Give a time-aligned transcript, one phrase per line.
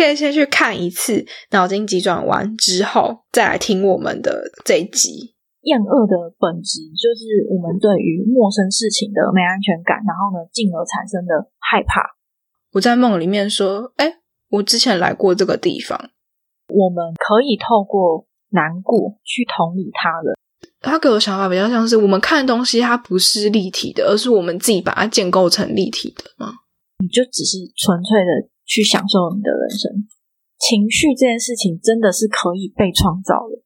[0.00, 5.34] 可以先去看一次，脑筋急转弯之后再来听我们的这一集。
[5.60, 12.00] 厌恶的本质就是我们对于陌生事情的没安全感，然后呢，进而产生的害怕。
[12.72, 16.10] 我在梦里面说：“哎，我之前来过这个地方。”
[16.72, 20.32] 我们可以透过难过去同理他人。
[20.80, 26.54] 他给我想法比较像是，我们看东西它不是立体的，而是我们自己把它建构成立体的吗？
[27.00, 30.06] 你就只是纯粹的去享受你的人生。
[30.60, 33.58] 情绪这件事情真的是可以被创造的。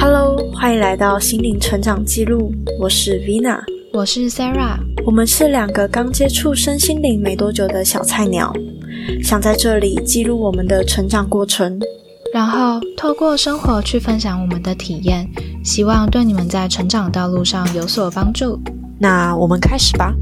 [0.00, 3.60] Hello，欢迎来到心灵成长记录，我是 Vina，
[3.92, 4.76] 我是 Sarah，
[5.06, 8.52] 我们是两个刚接触身心灵没多久的小菜鸟，
[9.22, 11.78] 想在这里记录我们的成长过程。
[12.34, 15.28] 然后透过生活去分享我们的体验，
[15.62, 18.58] 希望对你们在成长道路上有所帮助。
[19.02, 20.14] 那我们开始吧。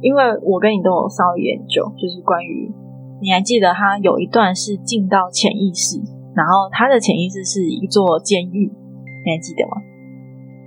[0.00, 2.68] 因为我跟你都有稍微研究，就是关于
[3.22, 6.00] 你还记得他有一段是进到潜意识，
[6.34, 8.66] 然后他的潜意识是一座监狱，
[9.24, 9.80] 你还记得吗？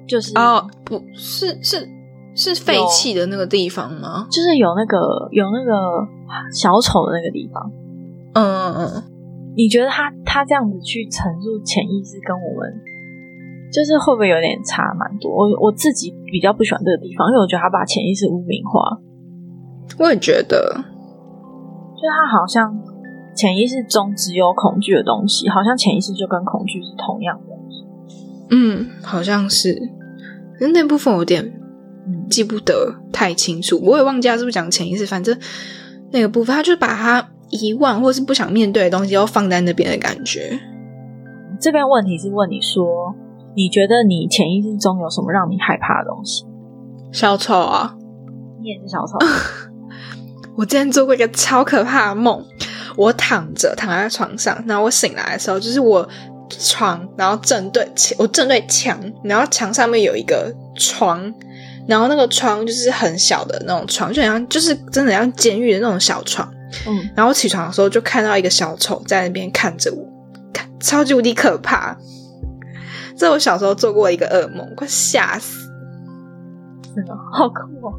[0.08, 1.90] 就是哦，不是是。
[2.34, 4.26] 是废弃的那个地方吗？
[4.32, 6.08] 就是有那个有那个
[6.54, 7.70] 小丑的那个地方。
[8.36, 9.04] 嗯嗯嗯。
[9.56, 12.74] 你觉得他他这样子去陈述潜意识，跟我们
[13.72, 15.32] 就是会不会有点差蛮多？
[15.32, 19.00] 我我自己比较不喜欢这个地方，因为我觉得他把潜意识污名化。
[20.00, 22.74] 我也觉得，就他好像
[23.36, 27.86] 潜意识中只有恐惧的东西，好像潜意识就跟恐惧是同样的东西。
[28.52, 29.78] 嗯，好像是，
[30.60, 31.54] 那那部分有点。
[32.30, 35.06] 记不得太清楚，我也忘记他是不是讲潜意识。
[35.06, 35.38] 反正
[36.12, 40.60] 那个部分，他就把他遗忘或是不想面对的东西，都放在那边的感觉。
[41.60, 43.14] 这边问题是问你说，
[43.56, 46.46] 你觉得你潜意识中有什么让你害怕的东西？
[47.12, 47.96] 小丑啊！
[48.62, 49.18] 你也是小丑。
[50.56, 52.44] 我之前做过一个超可怕的梦，
[52.96, 56.08] 我躺着躺在床上，然后我醒来的时候，就是我
[56.50, 57.88] 床，然后正对
[58.18, 61.34] 我正对墙，然后墙上面有一个床。
[61.88, 66.48] 然后那个窗就是很小的那种床，就好像就是真的像监狱的那种小床。
[66.88, 70.06] 嗯，然后起床的时候就看到一个小丑在那边看着我，
[70.54, 71.98] 看超级无敌可怕。
[73.16, 75.70] 这我小时候做过一个噩梦，快吓死！
[76.96, 77.94] 真的好酷哦，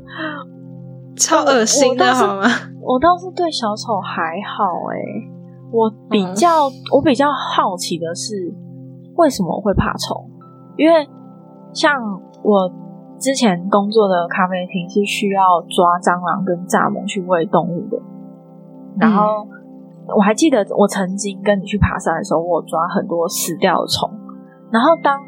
[1.16, 2.48] 超恶心的好吗？
[2.80, 4.98] 我倒是对小丑还好哎，
[5.70, 8.52] 我比较我比较好奇的是
[9.16, 10.28] 为什么会怕虫？
[10.76, 11.08] 因为
[11.72, 12.00] 像
[12.42, 12.72] 我。
[13.20, 15.40] 之前工作的咖啡厅是需要
[15.70, 17.96] 抓蟑螂跟蚱蜢去喂动物的，
[18.98, 19.46] 然后
[20.16, 24.10] 我还记得我曾经跟你去爬山的时候，我抓很多死掉的虫。
[24.70, 25.20] 然后当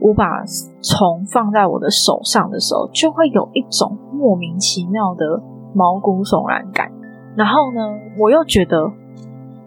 [0.00, 0.44] 我把
[0.82, 5.42] 虫放在我的手上的时候，就会有一种莫名其妙的
[5.74, 6.90] 毛骨悚然感。
[7.36, 7.80] 然后呢，
[8.18, 8.90] 我又觉得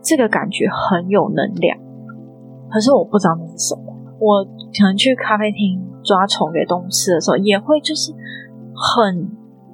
[0.01, 1.77] 这个感觉很有能量，
[2.69, 3.93] 可是我不知道那是什么。
[4.19, 5.83] 我可能去咖啡厅。
[6.03, 8.13] 抓虫给动物吃的时候，也会就是
[8.73, 9.29] 很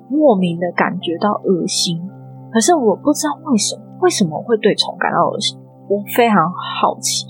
[0.09, 2.01] 莫名的感觉到恶心。
[2.53, 5.57] 可是我不知道为什么，为什么会对虫感到恶心？
[5.89, 7.25] 我非常好奇。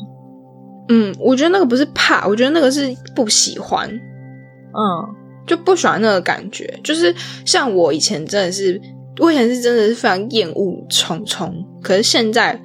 [0.90, 3.90] 嗯，我觉得那个不是怕，我觉得那个是不喜欢。
[3.90, 5.16] 嗯，
[5.48, 6.80] 就不喜欢那个感觉。
[6.84, 8.80] 就是像我以前真的是，
[9.22, 11.56] 我以前是真的是非常厌恶虫虫。
[11.82, 12.62] 可是现在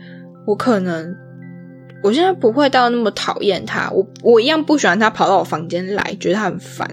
[0.47, 1.15] 我可能。
[2.01, 6.89] 我现在不会到那么讨厌它，我我一样不喜欢它跑到我房间来，觉得它很烦。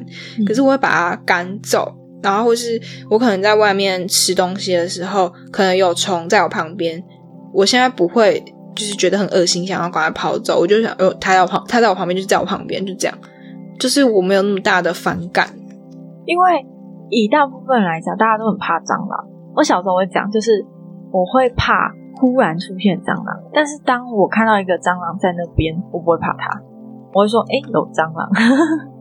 [0.47, 7.01] 可是我会把它赶走，然后或是我可能在外面吃东西的时候，可能有虫在我旁边，
[7.53, 8.43] 我现在不会
[8.75, 10.59] 就是觉得很恶心，想要赶快跑走。
[10.59, 13.17] 我就想，哦，它在旁，它在我旁边，就在我旁边，就这样，
[13.79, 15.47] 就是我没有那么大的反感。
[16.25, 16.65] 因为
[17.09, 19.27] 以大部分来讲，大家都很怕蟑螂。
[19.55, 20.65] 我小时候会讲，就是
[21.11, 21.93] 我会怕。
[22.17, 26.47] 忽然出现蟑螂，但是当我看到一个蟑螂在那边，我不会怕它，
[27.11, 28.29] 我会说：“哎，有蟑螂。”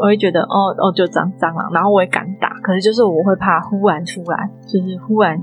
[0.00, 5.38] 我会觉得：“哦哦，就蟑蟑螂。”然后我也敢打，可是就是我会怕忽然出来，就是忽然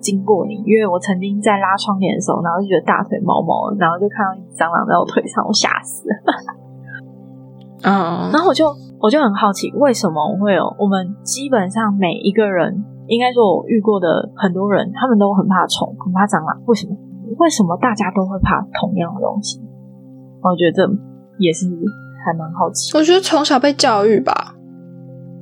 [0.00, 6.14] 经过你，因为我曾经在拉窗帘的时候，然后就觉得大腿毛毛，然后就看到一只蟑螂在我腿上，我吓死了。
[7.84, 8.66] 嗯，然后我就
[9.00, 10.74] 我就很好奇，为什么我会有？
[10.78, 12.84] 我们基本上每一个人。
[13.08, 14.06] 应该说，我遇过的
[14.36, 16.60] 很多人，他们都很怕虫，很怕蟑螂。
[16.66, 16.94] 为什么？
[17.38, 19.58] 为什么大家都会怕同样的东西？
[20.42, 20.84] 我觉得这
[21.38, 21.64] 也是
[22.24, 22.96] 还蛮好奇。
[22.96, 24.54] 我觉得从小被教育吧，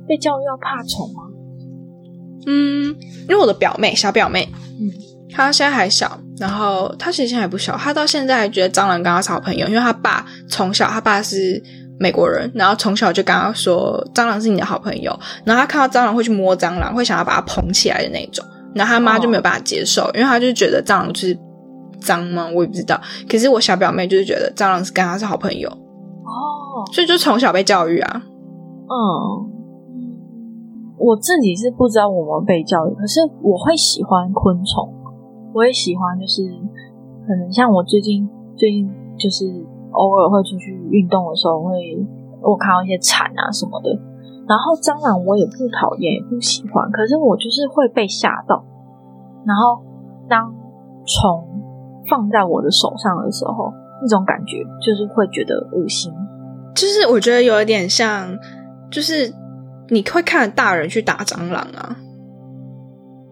[0.07, 1.23] 被教育要怕虫吗？
[2.45, 4.47] 嗯，因为我的表妹，小表妹，
[4.79, 4.89] 嗯，
[5.33, 11.61] 她现在还小，然后她其实现在还不小，她到现在还觉得蟑螂跟她是好朋友，因为她爸从小她爸是
[11.99, 18.45] 美国人，然后从小就跟他说蟑螂是你的好朋友，然后她看到蟑螂会去摸蟑螂，会想要把它捧起来的那种，
[18.75, 21.37] 然后她妈就没有办法接受，因为她就觉得蟑螂就是
[21.99, 22.47] 脏吗？
[22.53, 23.01] 我也不知道。
[23.27, 25.77] 可是我小表妹就是觉得蟑螂是跟她是好朋友，哦，
[26.91, 28.23] 所以就从小被教育啊。
[28.89, 28.95] 嗯，
[30.97, 34.89] 我自己是不知道我们被教育，可是我会喜欢昆虫，
[35.53, 36.41] 我也喜欢，就是
[37.27, 39.45] 可能像我最近最近就是
[39.91, 42.07] 偶尔会出去运动的时候，会
[42.41, 43.89] 我看到一些蝉啊什么的，
[44.47, 48.63] 然后蟑螂我也不讨厌，也不喜欢，可是我就是会被吓到，
[49.45, 49.83] 然后
[50.29, 50.53] 当
[51.05, 51.43] 虫
[52.09, 56.13] 放在我的手上的时候，那种感觉就是会觉得恶心，
[56.77, 58.37] 就是我觉得有一点像，
[58.91, 59.33] 就是
[59.89, 61.95] 你会看着大人去打蟑螂啊，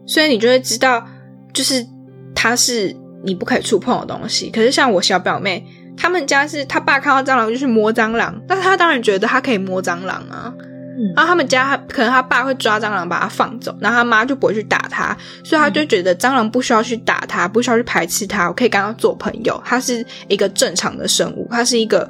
[0.07, 1.05] 所以你就会知道，
[1.53, 1.85] 就是
[2.33, 4.49] 它是你不可以触碰的东西。
[4.49, 5.63] 可是像我小表妹，
[5.95, 10.51] 他们家是他爸看到蟑螂就去摸蟑螂，但是他当然觉得他可以摸蟑螂啊。
[10.97, 19.61] 嗯然后他们家可能他爸会抓蟑螂把它放走，然后他妈就不会去打他，所以他就觉得蟑螂不需要去打它，不需要去排斥它，我可以跟他做朋友。
[19.65, 22.09] 它是一个正常的生物，它是一个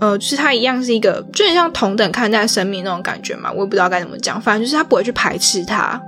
[0.00, 3.52] 呃，就是他一样是一个，就很像同等看待生命那种感觉嘛。
[3.52, 6.00] 我也不知道该怎么讲，反正就是他不会去排斥他，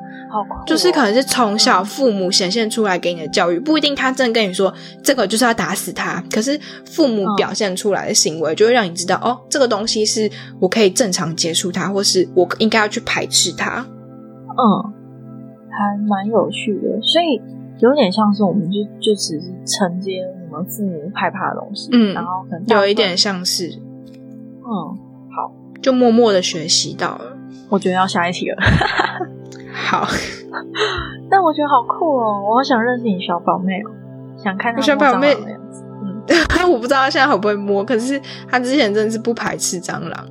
[0.66, 4.72] 就是可能是从小父母显现出来给你的教育，不一定他真的跟你说
[5.02, 13.86] 这个就是要打死他，可是父母嗯表现出来的行为就会让你知道，哦，这个东西是我可以正常接触它，或是我应该要去排斥它。
[14.54, 14.92] 嗯，
[15.70, 17.40] 还蛮有趣的，所以
[17.80, 24.96] 有点像是我们就就只是承接我们父母害怕的东西，嗯然后可能有一点，像是嗯，
[25.34, 27.36] 好就默默的学习到了。
[27.68, 28.56] 我觉得要下一题了，
[29.72, 30.06] 好，
[31.30, 33.90] 但我觉得好酷哦，我好想认识你小宝妹哦，
[34.36, 36.22] 想看她小宝妹的样子，嗯，
[36.70, 40.28] 我不知道他现在会不会摸，可是他之前真的是不排斥蟑螂。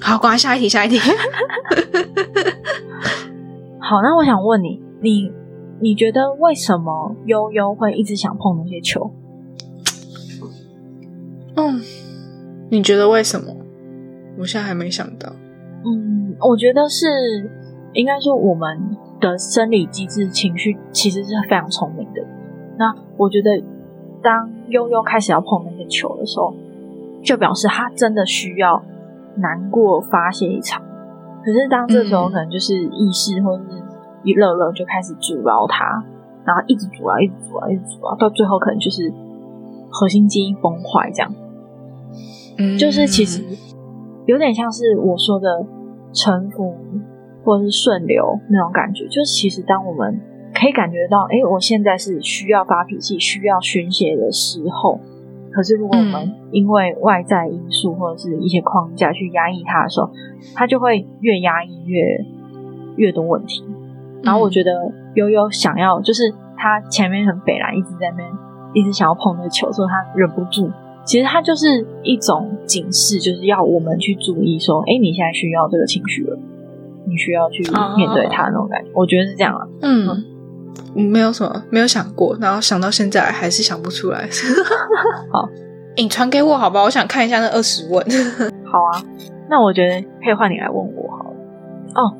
[0.00, 0.96] 好，赶快下一题，下一题。
[3.80, 5.32] 好，那我想问你，你
[5.80, 9.10] 你觉得为什么悠悠会一直想碰那些球？
[11.58, 11.80] 嗯，
[12.70, 13.54] 你觉得为什么？
[14.38, 15.32] 我现在还没想到。
[15.84, 17.06] 嗯，我觉得是
[17.92, 22.22] 应该说我们的生理机制、情绪其实是非常聪明的。
[22.78, 23.60] 那我觉得，
[24.22, 26.54] 当悠悠开始要碰那个球的时候，
[27.22, 28.80] 就表示他真的需要
[29.36, 30.80] 难过发泄一场。
[31.44, 33.82] 可是当这时候嗯可能就是意识或者是
[34.22, 36.04] 一乐乐就开始阻挠他，
[36.44, 39.12] 然后一直阻挠、一直阻挠、一直阻挠，到最后可能就是
[39.90, 41.32] 核心基因崩坏这样。
[42.58, 43.42] 嗯，就是其实
[44.26, 45.64] 有点像是我说的
[46.12, 46.76] 沉浮
[47.44, 49.06] 或者是顺流那种感觉。
[49.08, 50.20] 就是其实当我们
[50.54, 54.98] 可以感觉到，哎，我现在是需要发脾气、需要宣泄的时候，
[55.52, 60.10] 可是如果我们嗯因为外在因素或者是一些框架去压抑它的时候，
[60.54, 62.02] 它就会越压抑越
[62.96, 63.64] 越多问题。
[64.22, 68.28] 然后我觉得悠悠想要，就是他前面很北蓝，一直在那边
[68.74, 70.68] 一直想要碰那个球，所以他忍不住。
[71.08, 76.38] 其实它就是一种警示，就是要我们去注意说，哎，你现在需要这个情绪了，
[77.06, 77.62] 你需要去
[77.96, 78.90] 面对它那种感觉。
[78.92, 79.66] 我觉得是这样啊。
[79.80, 80.06] 嗯，
[80.94, 84.28] 我没有什么没有想过，然后想到现在还是想不出来。
[85.32, 85.48] 好，
[85.96, 88.04] 欸你传给我好吧，我想看一下那二十问。
[88.70, 89.02] 好啊，
[89.48, 91.36] 那我觉得可以换你来问我好了。
[91.94, 92.12] 哦，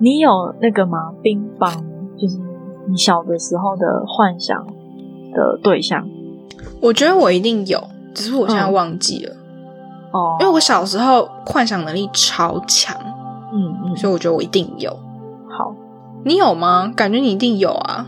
[0.00, 1.12] 你有那个吗？
[1.22, 1.70] 冰棒，
[2.20, 2.36] 就是
[2.88, 4.66] 你小的时候的幻想
[5.32, 6.04] 的对象
[6.80, 7.80] 我觉得我一定有，
[8.18, 9.34] 只是我现在嗯忘记了，
[10.12, 12.96] 哦，因为我小时候幻想能力超强，
[13.52, 14.90] 嗯嗯，所以我觉得我一定有。
[15.48, 15.74] 好，
[16.24, 16.92] 你有吗？
[16.94, 18.06] 感觉你一定有啊。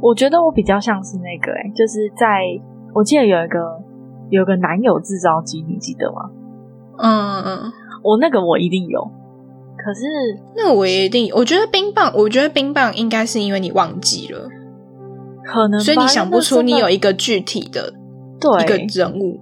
[0.00, 2.42] 我觉得我比较像是那个、欸，就是在
[2.94, 3.58] 我记得有一个
[4.30, 6.30] 有一个男友制造机，你记得吗？
[6.98, 9.00] 嗯嗯，我那个我一定有，
[9.76, 10.02] 可是
[10.56, 11.32] 那我也一定。
[11.34, 14.48] 我觉得冰棒，我觉得冰棒应该是因为你忘记了，
[15.44, 17.94] 可能所以你想不出你有一个具体的
[18.40, 19.40] 那一个人物。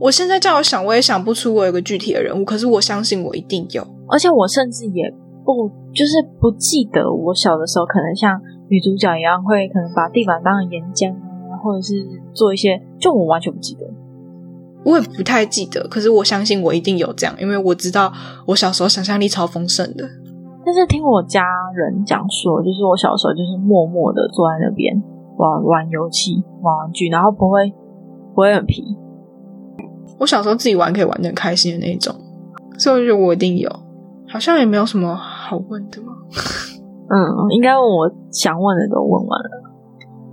[0.00, 3.86] 我现在叫我想，我也想不出我有个具体的人物，可是我相信我一定有。
[4.08, 5.08] 而且我甚至也
[5.44, 12.04] 不就是不记得我小的时候可能像女主角一样会可能把地板当成岩浆啊，或者是
[12.34, 13.86] 做一些，就我完全不记得。
[14.84, 18.12] 我也不太记得，可是我相信我一定有这样，因为我知道
[18.46, 20.04] 我小时候想象力超丰盛的。
[20.66, 21.44] 但是听我家
[21.74, 25.02] 人讲说，就是我小时候就是默默的坐在那边
[25.36, 27.72] 玩玩游戏、玩玩具，然后不会
[28.34, 28.82] 不会很皮。
[30.18, 32.14] 我小时候自己玩可以玩的很开心的那一种，
[32.78, 33.70] 所以我觉得我一定有。
[34.28, 36.12] 好像也没有什么好问的嘛。
[37.08, 37.16] 嗯，
[37.50, 39.62] 应该我想问的都问完了。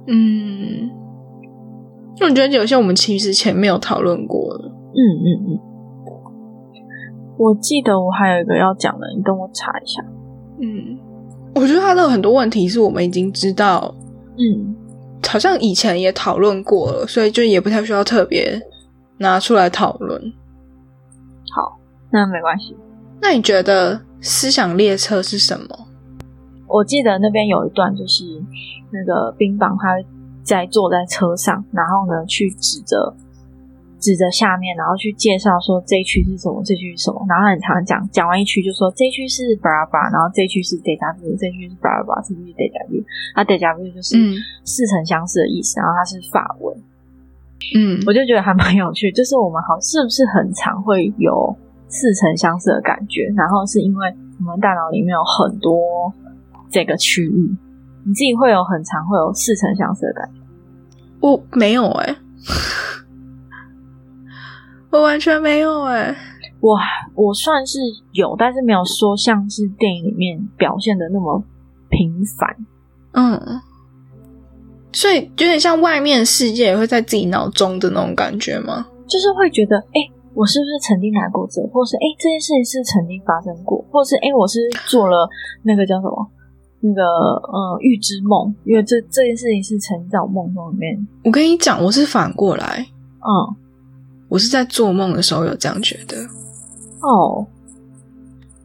[0.07, 0.89] 嗯，
[2.19, 4.71] 那我觉得有些我们其实前面有讨论过了。
[4.93, 5.59] 嗯嗯嗯，
[7.37, 10.03] 我记得我还有一个要讲的，你等我查一下。
[10.59, 10.97] 嗯，
[11.55, 13.93] 我觉得他的很多问题是我们已经知道，
[14.37, 14.75] 嗯，
[15.27, 18.61] 好像以前也讨论过了，所以就也不太需要特别
[19.17, 20.21] 拿出来讨论。
[21.55, 21.77] 好，
[22.11, 22.75] 那没关系。
[23.21, 25.87] 那你觉得思想列车是什么？
[26.67, 28.23] 我记得那边有一段，就是
[28.91, 29.97] 那个冰棒他
[30.43, 33.13] 在坐在车上，然后呢去指着
[34.01, 37.23] 指着下面，然后去介绍说这一区是什么，这区是什么。
[37.29, 43.05] 然后很常讲，讲完一区就说这一区是巴拉巴，然后这一区是 d a w 这一区是巴拉巴，这区是 d a w
[43.37, 44.17] 那 d a w 就是
[44.65, 46.75] 似曾相识的意思，然后它是法文。
[47.77, 51.55] 嗯，我就觉得还蛮有趣，就是我们好是不是很常会有
[51.87, 53.31] 似曾相识的感觉？
[53.37, 56.11] 然后是因为我们大脑里面有很多。
[56.73, 57.57] 这个区域，
[58.05, 60.39] 你自己会有很常会有似曾相识的感觉？
[61.19, 62.15] 我没有哎，
[64.91, 66.15] 我完全没有哎，
[66.59, 66.77] 我
[67.15, 67.79] 我算是
[68.11, 71.43] 有，但是没有说像是电影里面表现的那么
[71.89, 72.55] 频繁。
[73.13, 73.61] 嗯，
[74.91, 78.85] 所以有点像外面世界也会在自己脑中的那种感觉吗？
[79.07, 79.99] 就是会觉得，哎，
[80.33, 85.27] 我是不是曾经来过这，或是哎这件事情是曾经发生过，或是哎我是做了
[85.63, 86.29] 那个叫什么？
[86.83, 91.07] 那个呃，预知梦，因为这这件事情是曾在我梦中里面。
[91.23, 92.85] 我跟你讲，我是反过来，
[93.19, 93.55] 嗯，
[94.31, 96.15] 我是在做梦的时候有这样觉得。
[97.01, 97.45] 哦，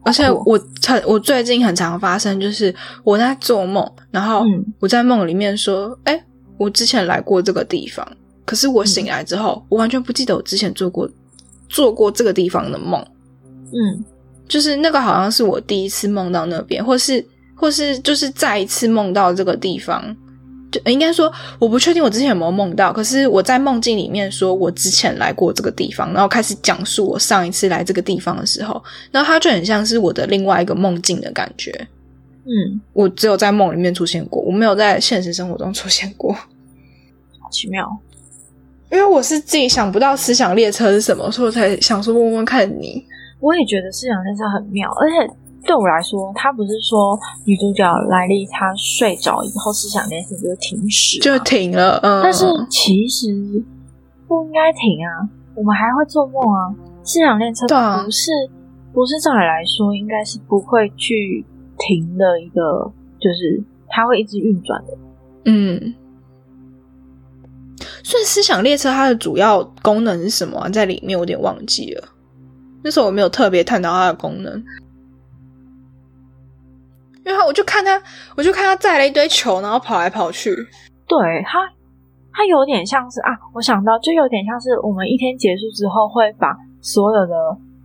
[0.05, 0.57] 而且我
[0.87, 4.45] 很我最近很常发生，就是我在做梦，然后
[4.79, 6.25] 我在梦里面说：“哎，
[6.57, 8.07] 我之前来过这个地方。”
[8.47, 11.11] 可是我醒来之后，我完全不记得我之前做过
[11.69, 13.05] 做过这个地方的梦。
[13.73, 14.05] 嗯，
[14.47, 17.27] 就是那个好像是我第一次梦到那边，或是。
[17.59, 20.15] 或是就是再一次梦到这个地方，
[20.71, 28.83] 就应该说我不确定我之前有没有梦到，可是我在梦境里面说我之前来过这个地方，然后开始讲述我上一次来这个地方的时候，
[29.13, 31.71] 然后它就很像是我的另外一个梦境的感觉。
[32.45, 37.99] 嗯，我只有在梦里面出现过，我没有在现实生活中出现过，好奇妙。
[38.91, 43.05] 因为我是自己想不到思想列车是什么，所以我才想说问问看你。
[43.41, 45.35] 我也觉得思想列车很妙，而且。
[45.67, 51.99] 对我来说，他不是说女主角莱莉她睡着以后思想那些就停止，就停了。
[52.03, 53.27] 嗯，但是其实
[54.29, 56.75] 不应该停啊，我们还会做梦啊。
[57.03, 58.31] 思想列车不是
[58.93, 61.45] 不是照理来说应该是不会去
[61.79, 64.99] 停的一个，就是它会一直运转的。
[65.45, 65.95] 嗯，
[68.03, 70.69] 所以思想列车它的主要功能是什么？
[70.71, 72.09] 在里面我有点忘记了，
[72.83, 74.65] 那时候我没有特别探讨它的功能。
[77.27, 78.01] 因为我就看他，
[78.37, 80.55] 我就看他载了一堆球，然后跑来跑去。
[81.09, 81.59] 对他，
[82.33, 87.35] 他有点像是啊，我想到就有点像是我们一天结束之后会把所有的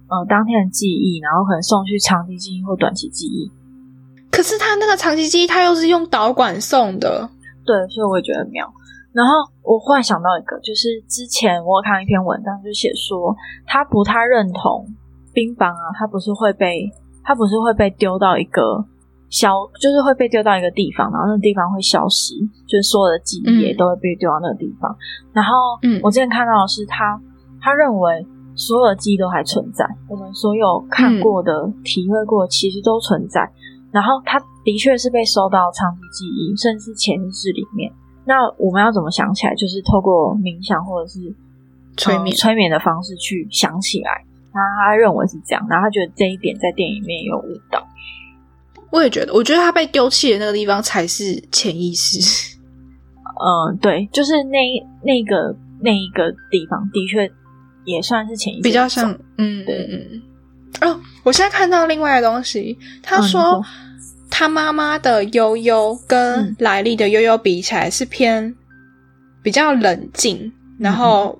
[0.09, 3.49] 呃当天的记忆，然后可能送去长期记忆或短期记忆。
[4.29, 7.27] 可是他那个长期记忆，他又是用导管送的。
[7.65, 8.71] 对，所以我也觉得妙。
[9.11, 9.33] 然后
[9.63, 14.85] 我忽然想到一个，就是之前我看一篇文章，就写说他不太认同
[15.33, 16.87] 冰房啊，他不是会被
[17.23, 18.85] 他不是会被丢到一个。
[19.31, 22.35] 消就是会被丢到一个地方，然后那个地方会消失，
[22.67, 24.93] 就是所有的记忆也都会被丢到那个地方。
[25.33, 25.55] 然后，
[26.03, 27.19] 我之前看到的是他，
[27.61, 33.49] 他认为所有的记忆都还存在，我们所有看过的、体会过，其实都存在。
[33.89, 37.91] 然后，他的确是被收到长期记忆，甚至潜意识里面。
[38.25, 39.55] 那我们要怎么想起来？
[39.55, 41.33] 就是透过冥想或者是
[41.97, 44.23] 催眠、催眠的方式去想起来。
[44.53, 47.79] 他他认为是这样，然后他觉得这一点在电影里面有误导。
[48.91, 52.19] 我也觉得，我觉得他被丢弃的那个地方才是潜意识。
[53.43, 54.59] 嗯，对，就是那
[55.03, 57.31] 那个那一个地方，的确
[57.85, 60.21] 也算是潜意识，比较像，嗯，对，嗯。
[60.81, 63.63] 哦，我现在看到另外的东西，他说
[64.29, 68.53] 他妈妈的悠悠跟莱利的悠悠比起来是偏
[69.41, 71.37] 比较冷静，然后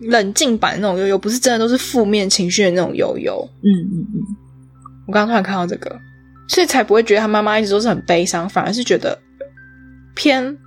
[0.00, 3.48] 冷静版那种悠悠，不是真的都是负面情绪的那种悠悠。
[3.62, 4.36] 嗯嗯嗯，
[5.06, 5.98] 我刚刚突然看到这个。
[6.48, 9.18] 所以才不会觉得他妈妈一直都是很悲伤，反而是觉得
[10.14, 10.58] 偏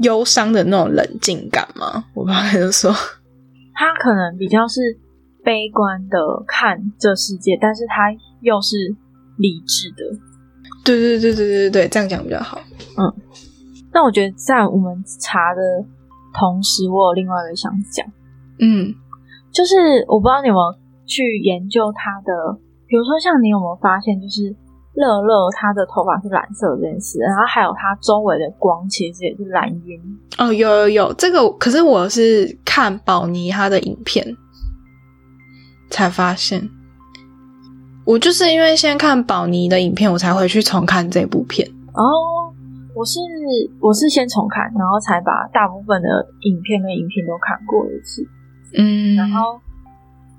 [0.00, 2.04] 忧伤的那种冷静感吗？
[2.14, 2.90] 我爸就说，
[3.74, 4.80] 他可能比较是
[5.44, 8.76] 悲观的看这世界，但是他又是
[9.36, 10.18] 理智的。
[10.84, 12.60] 对对对对对对这样讲比较好。
[12.96, 13.14] 嗯，
[13.92, 15.60] 那我觉得在我们查的
[16.34, 18.04] 同时，我有另外一个想讲。
[18.58, 18.92] 嗯，
[19.52, 22.58] 就是我不知道你有没有去研究他的，
[22.88, 24.56] 比如说像你有没有发现，就是。
[24.98, 30.00] 乐乐他的头发是蓝色这件事，然后还有他周围的光其实也是蓝晕。
[30.38, 34.26] 哦，有有有，这个可是我是看宝妮他的影片
[35.88, 36.68] 才发现，
[38.04, 41.64] 我就是因为先看宝妮的影片，我才回去重看这部片。
[41.94, 42.02] 哦，
[42.96, 43.20] 我是
[43.80, 48.26] 我是先重看，然后才把大部分的影片跟影片都看过一次。
[48.76, 49.60] 嗯，然后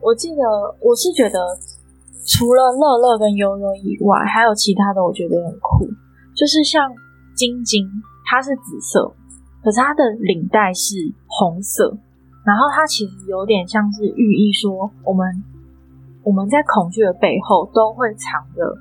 [0.02, 0.44] 我记得
[0.82, 1.40] 我是觉得。
[2.30, 5.90] 除了乐乐跟悠悠以外，还有其他的，我觉得很酷。
[6.36, 6.94] 就是像
[7.36, 7.90] 晶晶，
[8.30, 9.12] 它是紫色，
[9.64, 10.96] 可是它的领带是
[11.26, 11.98] 红色，
[12.46, 15.44] 然后它其实有点像是寓意说，我们
[16.22, 18.78] 我们在恐惧的背后都会藏着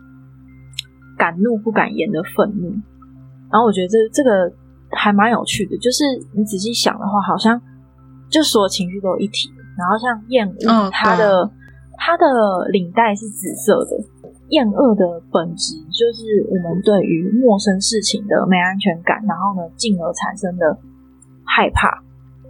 [1.16, 2.68] 敢怒不敢言的愤怒。
[3.50, 4.52] 然后我觉得这这个
[4.90, 7.58] 还蛮有趣的，就是你仔细想的话，好像
[8.28, 9.48] 就所有情绪都有一体。
[9.78, 11.50] 然后像厌恶，它的。
[11.98, 12.24] 它的
[12.70, 13.98] 领带是紫色的，
[14.50, 20.78] 厌恶的本质就是我们对于陌生事情的没安全感，然后呢，进而产生的
[21.44, 22.02] 害怕、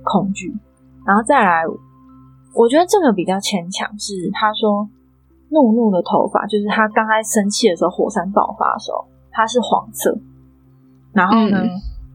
[0.04, 0.54] 恐惧，
[1.04, 1.64] 然后再来，
[2.54, 4.88] 我觉得这个比较牵强，是他说
[5.50, 10.16] 怒怒的头发，就是他刚开生气的时候，火山爆发的时候，它是黄色，
[11.12, 11.58] 然后呢，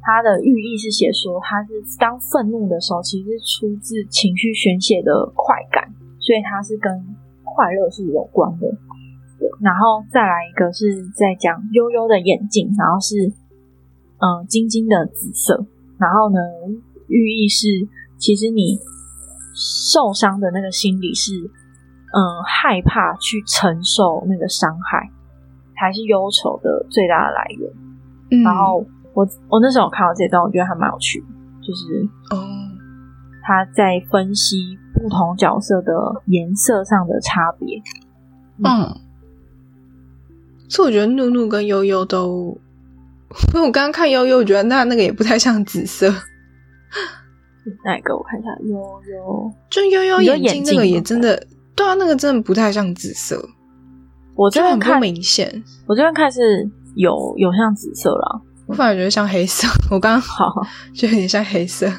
[0.01, 6.91] 它的寓意是写说，它是当愤怒的时候，其实是出自情绪宣泄的快感，所以它是跟
[7.55, 8.67] 快乐是有关的，
[9.61, 13.31] 然后再来一个是在讲悠悠的眼镜，然后是
[14.17, 15.65] 嗯晶晶的紫色，
[15.97, 16.39] 然后呢
[17.07, 17.67] 寓意是
[18.17, 18.79] 其实你
[19.55, 21.31] 受伤的那个心理是
[22.13, 25.09] 嗯害怕去承受那个伤害，
[25.75, 28.43] 才是忧愁的最大的来源。
[28.43, 28.83] 然后
[29.13, 31.23] 我我那时候看到这段，我觉得还蛮有趣，
[31.61, 32.37] 就是哦
[33.43, 34.79] 他在分析。
[34.95, 35.91] 不同角色的
[36.27, 37.81] 颜色上的差别，
[38.63, 38.95] 嗯，
[40.69, 42.57] 所以我觉得怒怒跟悠悠都，
[43.53, 46.09] 因为我刚刚看悠悠，我觉得那那个也不太像紫色。
[47.83, 48.15] 哪一个？
[48.15, 53.43] 我看一下，悠悠，就悠悠眼睛那个也真的，对啊，那个真的不太像紫色。
[54.35, 59.67] 我这边看明显，我这边看是有有像紫色了，我反而觉得像黑色。
[59.89, 60.61] 我刚刚好
[60.93, 61.91] 就 有点像黑色。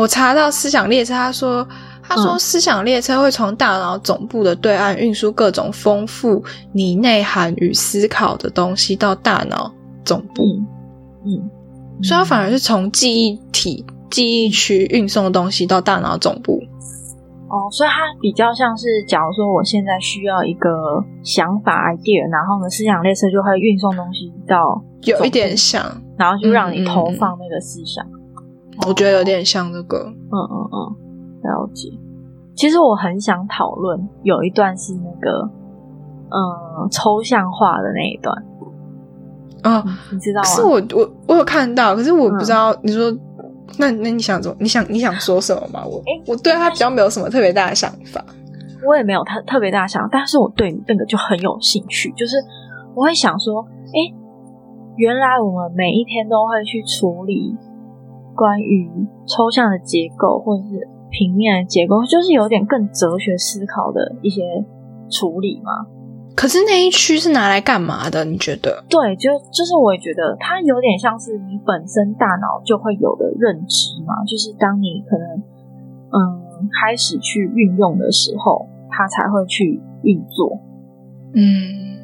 [0.00, 1.66] 我查到思想列车，他说，
[2.02, 9.72] 他说思想列车会从大脑总部的对岸运输各种丰富你内涵与思考的东西到大脑
[10.04, 10.42] 总部，
[11.24, 11.50] 嗯，
[12.02, 16.60] 所以它反而是从记忆体、记忆区运送的东西到大脑总部。
[17.48, 25.84] 哦，所以它比较像是，假如说我现在需要一个想法 idea，然后呢，思想列车就会运送东西到，有一点像，
[26.16, 28.02] 然后就让你投放那个思想。
[28.86, 30.76] 我觉得有点像这个，嗯嗯嗯，
[31.42, 31.88] 了解。
[32.54, 35.50] 其实我很想讨论，有一段是那个，
[36.30, 38.34] 嗯，抽象化的那一段。
[39.62, 40.48] 啊，你知道吗？
[40.48, 42.74] 是我我我有看到，可是我不知道。
[42.82, 43.10] 你说，
[43.78, 44.56] 那那你想怎么？
[44.60, 45.84] 你想你想说什么吗？
[45.86, 48.22] 我我对他比较没有什么特别大的想法。
[48.86, 52.12] 我也没有特特别大想，但是我对那个就很有兴趣。
[52.16, 52.36] 就是
[52.94, 54.12] 我会想说，哎，
[54.96, 57.56] 原来我们每一天都会去处理。
[58.34, 58.90] 关于
[59.26, 64.64] 抽象的结构或者是平面的结构，就是有点更哲学思考的一些
[65.10, 65.86] 处理嘛。
[66.34, 68.24] 可是那一区是拿来干嘛的？
[68.24, 68.82] 你觉得？
[68.88, 74.24] 对，就就是我也觉得它有点像是你本身大脑就会有的认知嘛。
[74.24, 75.28] 就是当你可能
[76.10, 80.58] 嗯开始去运用的时候，它才会去运作。
[81.34, 82.00] 嗯，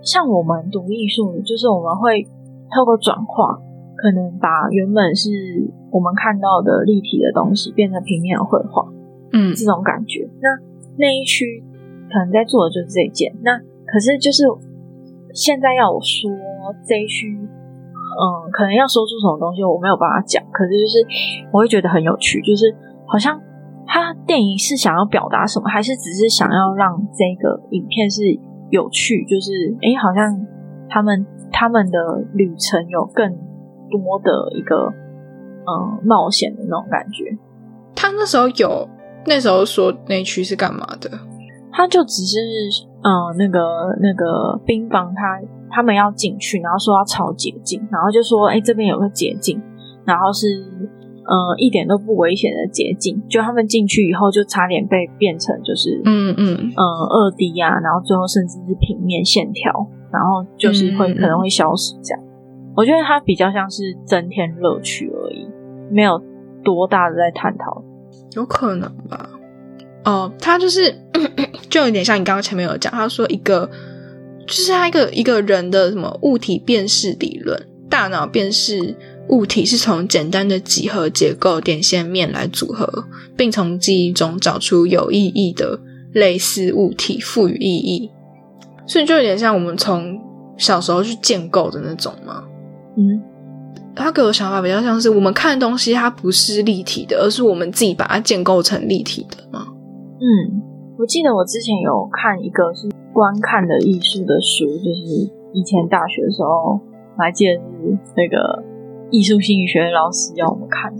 [0.00, 2.28] 像我们读艺术，就是我们会
[2.72, 3.60] 透过转化。
[4.02, 5.30] 可能把原本是
[5.92, 8.82] 我们看到的立体的东西变成平面绘画，
[9.32, 10.28] 嗯，这种感觉。
[10.42, 10.50] 那
[10.98, 11.62] 那一区
[12.10, 13.32] 可能在做的就是这一件。
[13.44, 14.42] 那可是就是
[15.32, 16.28] 现在要我说
[16.84, 20.42] 这一区，嗯，可能要说出什么东西，我没有办法讲。
[20.50, 20.98] 可是就是
[21.52, 22.74] 我会觉得很有趣，就是
[23.06, 23.40] 好像
[23.86, 28.36] 他电影是想要表达什么，还是只是想要让这个影片是
[28.70, 29.24] 有趣？
[29.26, 30.44] 就是哎，好像
[30.88, 33.51] 他们他们的旅程有更。
[33.92, 34.92] 多的一个
[35.68, 37.36] 嗯冒险的那种感觉。
[37.94, 38.88] 他那时候有
[39.26, 41.10] 那时候说那区是干嘛的？
[41.70, 42.36] 他就只是
[43.02, 43.60] 嗯那个
[44.00, 49.62] 那个兵房，他他们要进去，然后说要抄捷径，然后就说哎这边有个捷径，
[50.04, 53.22] 然后是嗯一点都不危险的捷径。
[53.28, 59.72] 就他们进去以后，就差点被变成就是嗯嗯嗯二 D 啊，然后最后甚至是平面线条，
[60.10, 62.22] 然后就是会可能会消失这样。
[62.74, 65.46] 我觉得它比较像是增添乐趣而已，
[65.90, 66.22] 没有
[66.64, 67.82] 多大的在探讨。
[68.34, 69.28] 有可能吧？
[70.04, 70.94] 哦，他就是
[71.68, 73.68] 就有点像你刚刚前面有讲，他说一个
[74.46, 78.96] 就是它一个一个人的什么物体辨识理论，大脑辨识
[79.28, 83.04] 物体是从简单的几何结构点线面来组合，
[83.36, 85.78] 并从记忆中找出有意义的
[86.12, 88.10] 类似物体，赋予意义。
[88.86, 90.18] 所以就有点像我们从
[90.56, 92.42] 小时候去建构的那种嘛。
[92.96, 93.22] 嗯，
[93.94, 99.66] 他给我想法比较像是我们看东西，它不是立体的，而是我们自己把它建构成立体的嘛。
[100.20, 100.62] 嗯，
[100.98, 106.80] 我记得我之前有看一个是观看的艺术的书，就是以前大学的时候，
[107.16, 107.60] 我还记得是
[108.16, 108.62] 那个
[109.10, 110.92] 艺术心理学老师要我们看，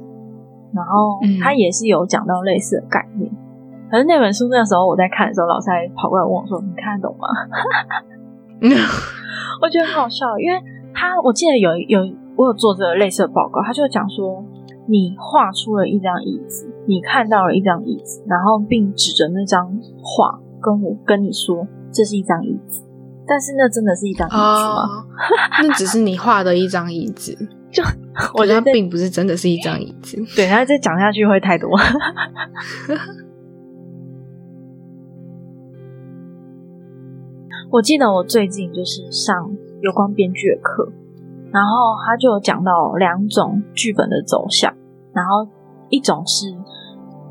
[0.74, 3.30] 然后他也是有讲到类似的概念。
[3.90, 7.28] 可是那本书那时候我在看的时候，老师还跑过来问我说：“你看得懂吗？”
[9.60, 10.58] 我觉得很好笑，因为
[10.94, 12.00] 他我记得有有
[12.36, 14.44] 我有做这个类似的报告，他就讲说，
[14.88, 22.82] 你画出了一张椅子，你看到了一张椅子，然后并指着那张画跟我跟你说这是一张椅子，
[23.26, 25.06] 但是那真的是一张椅子吗？
[25.62, 27.36] 那只是你画的一张椅子，
[27.70, 27.82] 就
[28.34, 30.16] 我觉得并不是真的是一张椅子。
[30.34, 31.68] 对，他再讲下去会太多。
[37.70, 39.50] 我记得我最近就是上
[39.82, 40.88] 有关编剧的课，
[41.50, 44.72] 然后他就有讲到两种剧本的走向，
[45.12, 45.44] 然后
[45.88, 46.46] 一种是，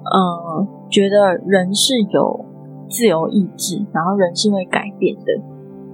[0.03, 2.45] 呃，觉得人是有
[2.89, 5.31] 自由意志，然后人是会改变的，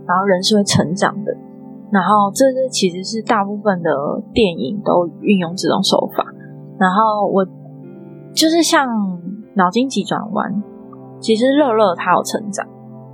[0.07, 1.31] 然后人是会成长的，
[1.91, 3.91] 然后这是其实是大部分的
[4.33, 6.25] 电影都运用这种手法，
[6.79, 7.45] 然后我
[8.33, 8.89] 就是像
[9.53, 10.63] 脑筋急转弯，
[11.19, 12.67] 其实乐乐他有成长，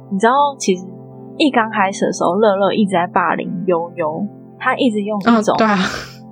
[0.09, 0.92] 你知道其实。
[1.37, 4.25] 一刚开始的时候，乐乐一直在霸凌悠悠，
[4.59, 5.77] 他一直用那种，对啊，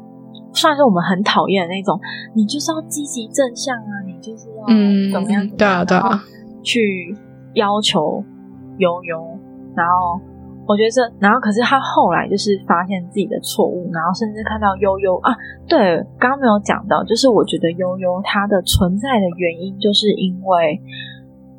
[0.54, 2.00] 算是我们很讨厌的那种，
[2.36, 4.66] 你就是要积极正向啊，你就是要
[5.12, 6.22] 怎么样，对啊，对啊，
[6.62, 7.16] 去
[7.56, 8.24] 要求
[8.78, 9.40] 悠悠，
[9.76, 10.22] 然后
[10.68, 15.34] 我觉得这，然后可是他后来就是发现自己的错误，然后甚至看到悠悠啊，
[15.68, 20.80] 对，刚刚没有讲到，就是我觉得悠悠它的存在的原因，就是因为，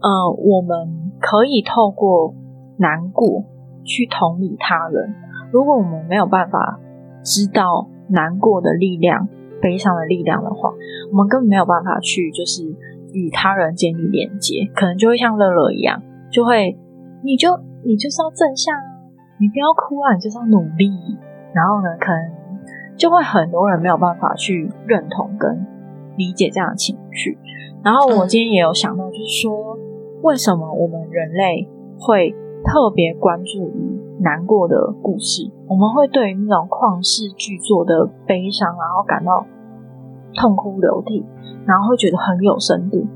[0.00, 2.32] 呃，我们可以透过。
[2.76, 3.44] 难过，
[3.84, 5.14] 去同理他人。
[5.52, 6.80] 如果我们没有办法
[7.22, 9.28] 知道难过的力量、
[9.60, 10.72] 悲伤的力量的话，
[11.10, 12.64] 我们根本没有办法去就是
[13.12, 14.70] 与他人建立连接。
[14.74, 16.78] 可能就会像乐乐一样，就会
[17.22, 17.50] 你就
[17.84, 18.74] 你就是要正向，
[19.38, 20.90] 你不要哭啊，你就是要努力。
[21.52, 25.66] 然后呢，可能就会很多人没有办法去认同跟
[26.16, 27.36] 理解这样的情绪。
[27.84, 29.78] 然后我今天也有想到，就是说
[30.22, 32.34] 为什么我们人类会。
[32.64, 39.44] 特别关注于难过的故事，我们会对于那种旷世巨作的悲伤，然后感到
[40.34, 41.24] 痛哭流涕，
[41.66, 43.06] 然后会觉得很有深度。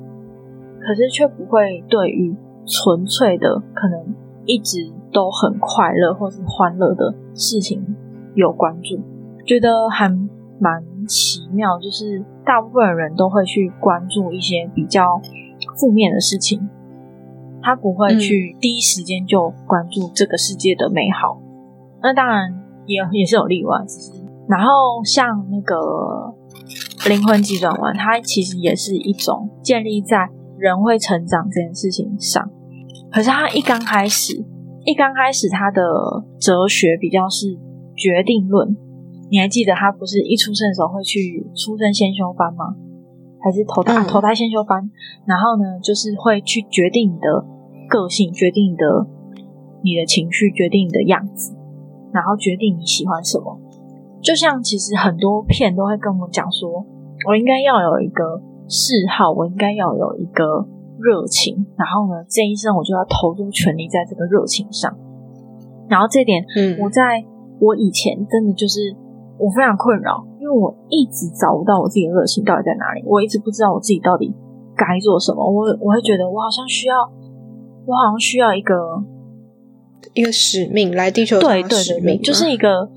[0.80, 7.96] 可是却不会对于纯粹的可能一直都很快乐或是欢乐的事情
[8.34, 9.00] 有关注，
[9.44, 10.08] 觉得还
[10.58, 11.78] 蛮奇妙。
[11.78, 15.20] 就是大部分人都会去关注一些比较
[15.76, 16.68] 负面的事情。
[17.66, 21.42] 他不会去第一时间就关注这个世界的美好，
[22.00, 22.54] 那当然
[22.86, 23.84] 也也是有例外。
[23.88, 24.12] 只是，
[24.48, 26.32] 然后像那个
[27.08, 32.48] 灵魂急转弯，它其实也是一种建立在人会成长这件事情上。
[33.10, 34.44] 可是他一刚开始，
[34.84, 35.82] 一刚开始他的
[36.38, 37.58] 哲学比较是
[37.96, 38.76] 决定论。
[39.28, 42.76] 你还记得他不是一出生的时候会去出生先修班吗？
[43.42, 44.88] 还是投胎投胎先修班？
[45.26, 47.55] 然后呢，就是会去决定你的。
[47.88, 49.06] 个性决定你的，
[49.82, 51.54] 你的情绪决定你的样子，
[52.12, 53.58] 然后决定你喜欢什么。
[54.22, 56.84] 就像其实很多片都会跟我们讲说，
[57.28, 60.66] 我应该要有一个嗜好，我应该要有一个
[60.98, 64.90] 热情，然后呢，这一生我就要投入全力在这个热情上。
[65.88, 67.24] 然后这点，嗯，我在
[67.60, 68.96] 我以前真的就是
[69.38, 74.34] 我非常困扰，因为我一直找不到我自己的热情到底在哪里，我一直不知道我自己到底
[74.74, 75.46] 该做什么。
[75.46, 76.96] 我我会觉得我好像需要。
[77.86, 78.74] 我好像需要一个
[80.12, 82.90] 一个使命来地球对对使命，就是一个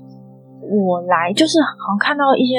[0.60, 2.54] 我来，就是好像看到一些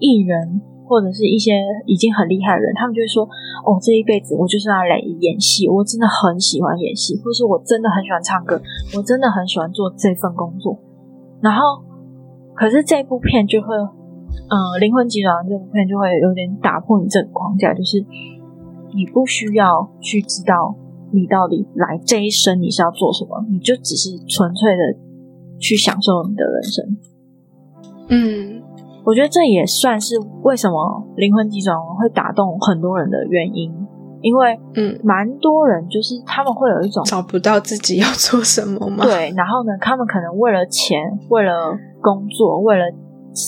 [0.00, 1.52] 艺人或者是一些
[1.86, 3.22] 已经很厉害的人，他们就会说
[3.64, 8.60] ：“哦，这一辈子我就是要来演戏，我真的很喜欢演戏，或是我真的很喜欢唱歌，
[8.96, 10.76] 我真的很喜欢做这份工作。”
[11.40, 11.84] 然后，
[12.54, 18.04] 可是这部片就会，嗯，《灵魂急转弯》这部片就会有点打破你这个框架，就是
[18.94, 20.74] 你不需要去知道。
[21.12, 23.44] 你到底来这一生你是要做什么？
[23.50, 24.82] 你就只是纯粹的
[25.58, 26.96] 去享受你的人生。
[28.08, 28.62] 嗯，
[29.04, 33.72] 我觉得这也算是为什么灵魂急转弯会打动很多人的原因。
[34.22, 42.84] 因为嗯，蛮多人就是他们会有一种找不到自己要做什么嘛？，对，然后呢，他们可能为了钱，为了工作，为了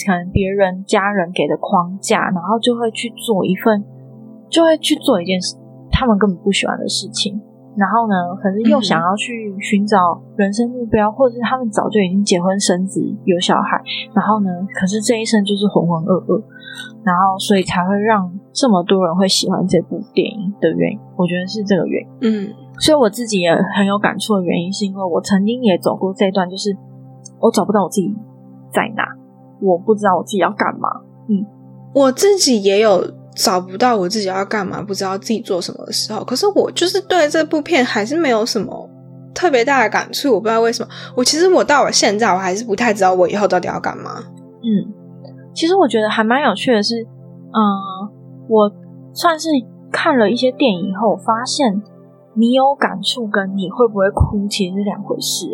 [0.06, 3.84] 可能别人家人给的框架，然后就会去做一份，
[4.48, 5.56] 就会去做一件事，
[5.90, 7.38] 他们根本不喜欢的事情。
[7.76, 13.80] 然后呢，可是又嗯想要去寻找人生目标，或者是他们早就已经结婚生子有小孩，
[14.12, 16.42] 然后呢，可是这一生就是浑浑噩噩，
[17.02, 22.08] 然后所以才会让这么多人会喜欢这部电影的原因，我觉得是这个原因。
[22.20, 26.76] 嗯所以我自己也很有感触的原因，是因为我曾经也走过这段，就是
[27.40, 28.12] 我找不到我自己
[28.72, 29.04] 在哪，
[29.60, 30.88] 我不知道我自己要干嘛。
[31.28, 31.46] 嗯
[31.94, 33.04] 我自己也有
[33.36, 36.22] 找不到我自己要干嘛，不知道自己做什么的时候。
[36.24, 38.88] 可是我就是对这部片还是没有什么
[39.34, 40.88] 特别大的感触，我不知道为什么。
[41.16, 44.10] 我其实我到了现在，我还是不太知道我以后到底要干嘛。
[44.62, 44.92] 嗯，
[45.54, 47.60] 其实我觉得还蛮有趣的是，嗯、
[48.48, 48.70] 我
[49.14, 49.48] 算是
[49.90, 51.82] 看了一些电影以后，发现
[52.34, 55.46] 你有感触跟你会不会哭其实是两回事。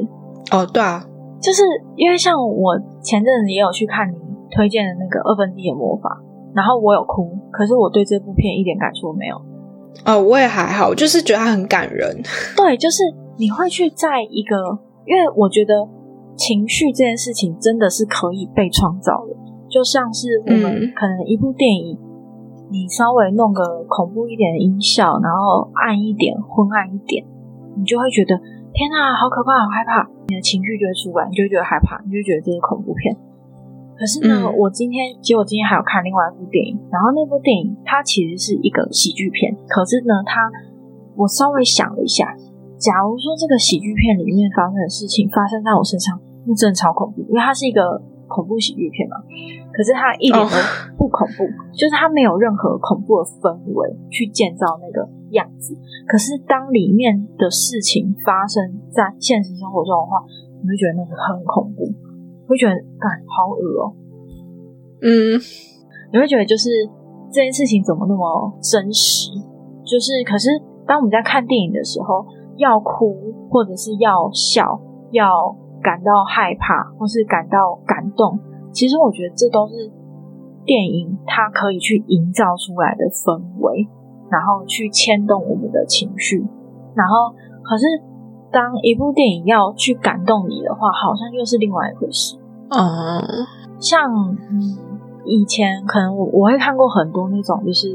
[0.51, 1.05] 哦，对啊，
[1.41, 1.63] 就是
[1.97, 4.17] 因为像我前阵子也有去看你
[4.51, 6.21] 推荐的那个二分之一的魔法，
[6.55, 9.37] 然后我有哭，可是我对这部片一点感触都没有。
[10.05, 12.23] 哦，我也还好，就是觉得它很感人。
[12.57, 13.03] 对，就是
[13.37, 15.89] 你会去在一个，因为我觉得
[16.37, 19.35] 情绪这件事情真的是可以被创造的，
[19.69, 21.99] 就像是我们嗯可能一部电影，
[22.71, 27.25] 你稍微弄个恐怖一点的音效，然后暗一点、昏暗一点，
[27.77, 28.39] 你就会觉得
[28.73, 33.17] 天哪，好可怕，好害怕，你的情绪就会出来，你就会觉得害怕，你就会觉得这是恐怖片。
[33.99, 40.47] 可是呢，嗯我今天其实我今天还有看另外一部电影，然后那部电影它其实是一个喜剧片，可是呢，它
[41.17, 42.31] 我稍微想了一下，
[42.79, 46.15] 假如说这个喜剧片里面发生的事情发生在我身上，
[46.47, 49.19] 那真的超恐怖，因为它是一个恐怖喜剧片嘛。
[49.75, 50.55] 可是它一点都
[50.97, 55.77] 不恐怖，就是它没有任何恐怖的氛围去建造那个样子。
[56.07, 60.23] 可是当里面的事情发生在现实生活中的话，
[60.63, 61.87] 你会觉得那个很恐怖，
[62.49, 63.93] 会觉得干好恶哦、
[65.03, 65.39] 嗯，
[66.13, 66.71] 你会觉得就是
[67.31, 69.31] 这件事情怎么那么真实？
[69.85, 70.49] 就是，可是
[70.87, 73.15] 当我们在看电影的时候，要哭
[73.51, 74.81] 或者是要笑，
[75.13, 78.39] 要感到害怕或是感到感动，
[78.73, 79.91] 其实我觉得这都是
[80.65, 83.89] 电影它可以去营造出来的氛围，
[84.31, 86.45] 然后去牵动我们的情绪。
[86.95, 87.33] 然后，
[87.63, 87.85] 可是
[88.51, 92.37] 当一部电影要去感动你的话，好像又是另外一回事。
[92.71, 93.21] 哦，
[93.79, 94.13] 像
[94.51, 94.77] 嗯，
[95.25, 97.95] 以前可能我我会看过很多那种，就是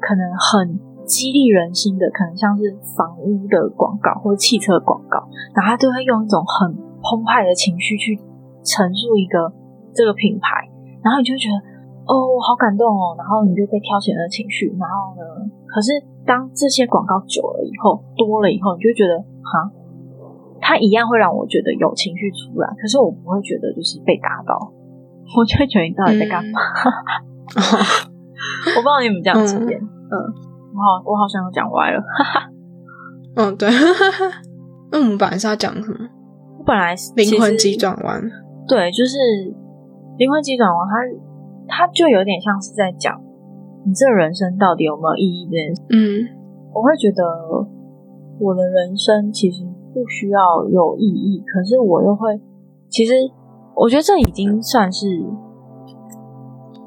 [0.00, 5.18] 可能很激励人心的，可能像是房屋的广告或者汽车广告，
[5.54, 8.18] 然后他都会用一种很澎湃的情绪去
[8.62, 9.52] 陈述一个
[9.94, 10.68] 这个品牌，
[11.02, 11.56] 然后你就觉得
[12.06, 15.22] 哦，我好感动哦，然后你就被挑起了情绪，然后呢，
[15.66, 15.90] 可是
[16.26, 19.70] 当这些广告久了以后，多了以后，你就觉得哈。
[20.60, 24.54] 它一样会让我觉得有情绪出来，可是我不会觉得就是被打到，
[25.36, 26.60] 我就会觉得你到底在干嘛？
[28.76, 29.80] 我不知道你有没有这样的经验。
[29.80, 30.14] 嗯，
[30.74, 32.02] 我好，我好像有讲歪了。
[33.36, 33.68] 嗯， 对。
[34.90, 35.98] 那我们本来是要讲什么？
[36.58, 38.22] 我本来是灵魂急转弯。
[38.66, 39.16] 对，就是
[40.18, 40.86] 灵魂急转弯，
[41.68, 43.20] 它它就有点像是在讲
[43.84, 45.82] 你这人生到底有没有意义这件事。
[45.90, 46.38] 嗯
[46.74, 47.24] 我会觉得
[48.38, 49.64] 我的人生其实
[50.02, 52.40] 不需要有意义，可是我又会，
[52.88, 53.12] 其实
[53.74, 55.24] 我觉得这已经算是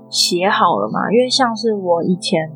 [0.09, 2.49] 写好了嘛，因为像是我以前，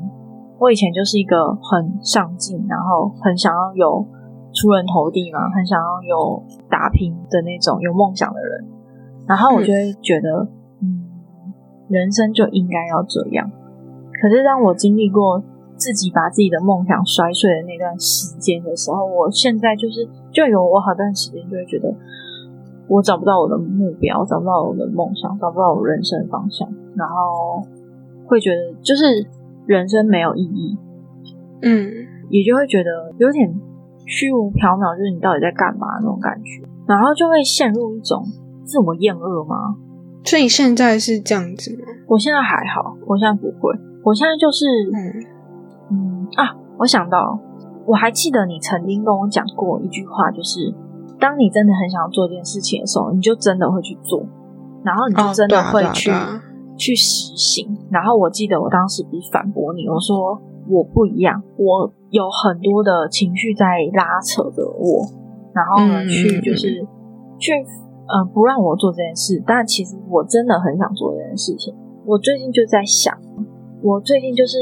[0.60, 4.06] 我以前就是一个很上进，然后很想要有
[4.54, 8.66] 出人头地嘛，很想要有打拼的那种有梦想的人，
[9.28, 10.48] 然后我就会觉得，
[10.82, 11.06] 嗯，
[11.90, 13.52] 人生就应该要这样。
[14.22, 15.44] 可是当我经历过
[15.76, 21.96] 自己把自己的梦想摔碎的那段时间的时候，我现在就是就有我好段时间就会觉得，
[22.90, 27.66] 我找不到我的目标，找不到我的梦想，找不到我人生的方向，然后
[28.28, 29.26] 会觉得就是
[29.66, 30.78] 人生没有意义，
[31.62, 31.90] 嗯
[32.30, 33.48] 也就会觉得有点
[34.06, 38.24] 虚无缥缈，就是你到底在干嘛那种感觉，然后就会陷入一种
[38.66, 39.78] 自我厌恶吗？
[40.24, 41.86] 所以你现在是这样子吗？
[42.08, 44.98] 我现在还好，我现在不会，我现在就是嗯
[45.92, 47.40] 嗯啊，我想到，
[47.86, 50.74] 我还记得你曾经跟我讲过一句话，就是
[51.20, 54.26] 当你真的很想要做一件事情的时候，你就真的会去做，
[54.84, 56.12] 然后你就哦真的会去、
[56.78, 57.78] 去实行。
[57.90, 65.06] 然后我记得我当时不是反驳你，我说我不一样，我有很多的情绪在拉扯着我，
[65.54, 66.86] 然后呢，嗯去就是
[67.38, 67.54] 去
[68.08, 71.74] 呃不让我做这件事，但其实我真的很想做这件事情。
[72.06, 73.16] 我最近就在想，
[73.82, 74.58] 我最近就是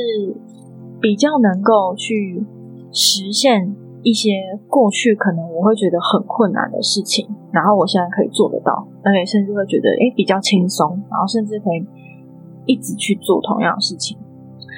[1.02, 2.46] 比较能够去
[2.94, 4.30] 实现一些
[4.70, 11.84] 过去可能我会觉得很困难的事情，然后我现在可以做得到，而且甚至会觉得诶比较轻松，然后甚至可以
[12.66, 14.18] 一直去做同样的事情。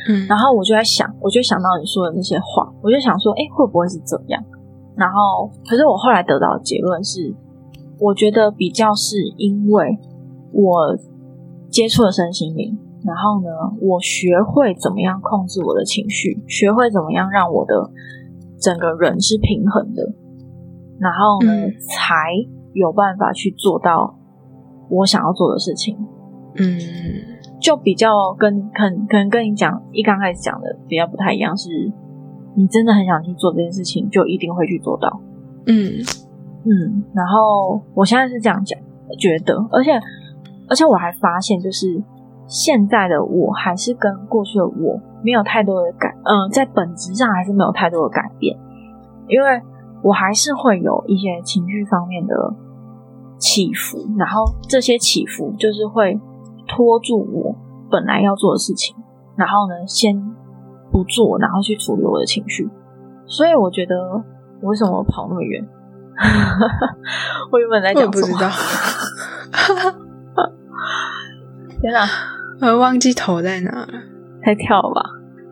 [0.07, 4.43] 嗯，然后我就在想，我就想到你说的那些话，我就想说，哎，会不会是这样？
[4.95, 7.33] 然后，可是我后来得到的结论是，
[7.99, 9.97] 我觉得比较是因为
[10.53, 10.97] 我
[11.69, 13.49] 接触了身心灵，然后呢，
[13.81, 17.73] 我学会怎么样控制我的情绪，学会怎么样让我的
[18.59, 20.01] 整个人是平衡的，
[20.99, 22.31] 然后呢，嗯才
[22.73, 24.17] 有办法去做到
[24.89, 25.97] 我想要做的事情。
[26.57, 26.79] 嗯
[27.59, 31.69] 就比较跟可能可能跟你讲一刚开始讲的比较不太一样，是
[32.55, 35.19] 你真的很想去做这件事情，就一定会去做到。
[35.67, 35.93] 嗯
[36.63, 38.79] 嗯，然后我现在是这样讲，
[39.19, 39.91] 觉得，而且
[40.69, 42.01] 而且我还发现，就是
[42.47, 48.57] 现在的我还是跟过去的我没有太多的改，嗯、在本质上还是没有太多的改变，
[49.27, 49.61] 因为
[50.03, 52.53] 我还是会有一些情绪方面的
[53.39, 56.19] 起伏，然后这些起伏就是会
[56.67, 57.55] 拖住我
[57.89, 58.95] 本来要做的事情，
[59.35, 60.15] 然后呢，先
[60.91, 62.69] 不做，然后去处理我的情绪。
[63.25, 64.23] 所以我觉得，
[64.61, 65.67] 我为什么跑那么远？
[67.51, 68.27] 我原本在我也讲什么？
[68.31, 68.49] 不知道，
[71.81, 72.05] 天哪，
[72.61, 73.87] 我忘记头在哪了。
[74.41, 75.01] 太跳了吧？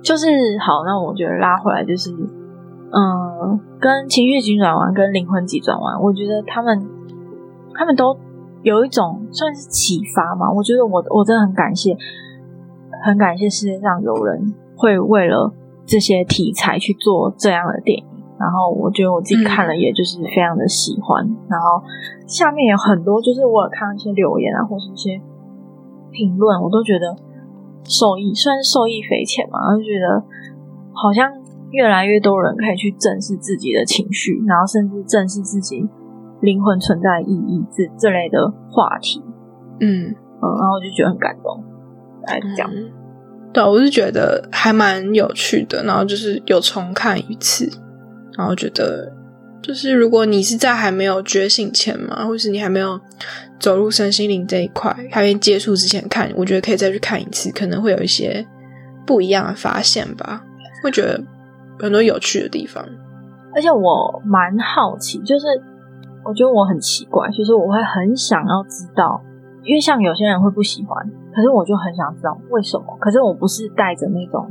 [0.02, 0.28] 就是
[0.60, 6.86] 好，那我觉得拉回来就是，嗯，跟情绪急转弯跟灵魂急转弯，我觉得他们
[7.74, 8.18] 他们都
[8.62, 10.52] 有一种算是启发嘛。
[10.52, 11.98] 我觉得我我真的很感谢，
[13.04, 15.52] 很感谢世界上有人会为了
[15.86, 18.06] 这些题材去做这样的电影。
[18.40, 21.26] 然后我觉得我自己看了，也就是非常的喜欢。
[21.48, 21.82] 然后
[22.28, 25.22] 下面有很多，就是我有看到一些留言啊，或是一些
[26.14, 27.16] 评论，我都觉得
[27.84, 29.60] 受益，算是受益匪浅嘛。
[29.68, 30.24] 我就觉得
[30.94, 31.34] 好像
[31.72, 35.84] 越来越多人可以去正视自己的情绪，然后甚至正视自己
[36.42, 39.22] 灵魂存在的意义这这类的话题。
[39.82, 41.64] 嗯，嗯，然后我就觉得很感动。
[42.26, 42.90] 来这样，嗯
[43.52, 47.70] 对，我是觉得还蛮有趣的，然后就是有重看一次，
[48.38, 49.12] 然后觉得
[49.62, 52.98] 就是如果你是在还没有觉醒前嘛，或是你还没有
[53.64, 58.46] 走入身心灵这一块，还没接触之前看，我觉得可以再去看一次，可能会有一些
[59.06, 60.44] 不一样的发现吧，
[60.84, 61.24] 会觉得
[61.80, 62.84] 很多有趣的地方。
[63.56, 65.46] 而且我蛮好奇，就是
[66.26, 69.22] 我觉得我很奇怪，就是我会很想要知道，
[69.64, 72.84] 因为像有些人会不喜欢，可是我就很想知道为什么。
[73.00, 74.46] 可是我不是带着那种，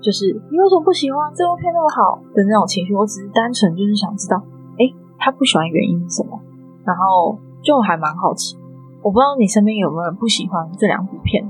[0.00, 4.42] 就是你为什么不喜欢这部片那么好的那种情绪，我只是单纯就是想知道，
[4.78, 6.40] 哎，他不喜欢原因是什么？
[6.86, 8.56] 然后就还蛮好奇，
[9.02, 11.44] 我不知道你身边有没有人不喜欢这两部片？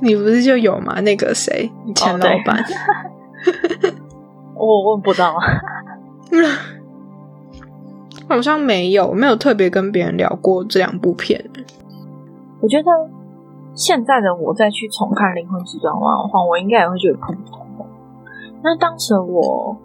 [0.00, 1.00] 你不是就有吗？
[1.00, 2.62] 那个谁，你前老板，
[4.54, 5.34] 我问不到，
[8.28, 11.42] 好像没有，没有特别跟别人聊过这两部片。
[12.60, 12.90] 我觉得
[13.74, 17.86] 现在的我再去重看《灵魂急转弯》的话，我应该也会觉得普普通通。
[18.62, 19.76] 那当时我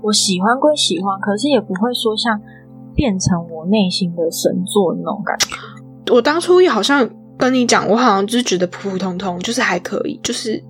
[0.00, 2.40] 我喜欢归喜欢，可是也不会说像
[2.98, 5.54] 变成我内心的神作那种感觉。
[6.12, 7.08] 我当初也好像
[7.38, 10.60] 跟你讲，我好像就是觉得普普通通，就是还可以，就是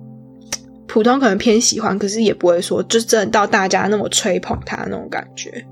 [0.87, 5.65] 普通可能偏喜欢，可是也不会说就是真的到大家那么吹捧他那种感觉。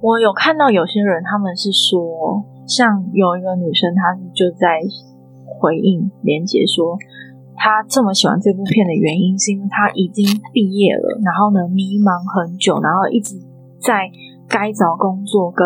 [0.00, 1.98] 我有看到有些人他们是说，
[2.68, 4.78] 像有一个女生，她就在
[5.58, 6.96] 回应连杰说，
[7.56, 13.34] 她这么喜欢这部片的原因是因为她已经毕业了，然后呢迷茫很久，然后一直
[13.82, 14.06] 在
[14.50, 15.62] 该找工作跟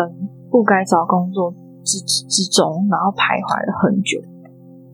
[0.51, 1.51] 不该找工作
[1.83, 1.97] 之
[2.29, 4.21] 之中，然后徘徊了很久。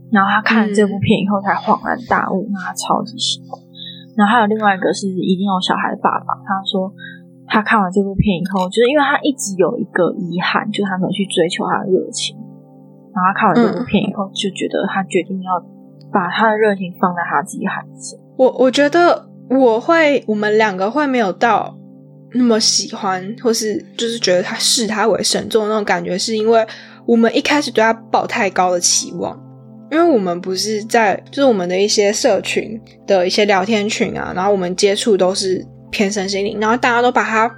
[0.09, 3.59] 然后他看了这部片以后才恍然大悟，那他超级喜欢。
[4.15, 6.89] 然后还有另外一个是一定有小孩的爸爸，他说。
[7.53, 12.33] 他看完这部片以后，就是因为他一直有一个遗憾，就是他没有去追求他的热情。
[13.13, 15.59] 然后他看完这部片以后，就觉得他决定要
[16.13, 18.17] 把他的热情放在他自己孩子。
[18.37, 21.75] 我我觉得我会，我们两个会没有到
[22.33, 26.65] 那么喜欢，或是就是觉得他视他为神作那种感觉，是因为
[27.05, 29.37] 我们一开始对他抱太高的期望。
[29.91, 35.61] 因为我们不是在，就是我们的一些社群的一些聊天群啊，然后我们接触都是
[35.91, 37.53] 偏身心灵，然后大家都把他